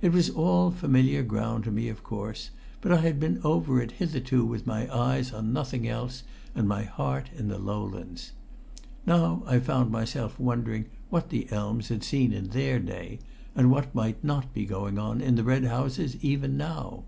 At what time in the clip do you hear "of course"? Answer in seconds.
1.88-2.50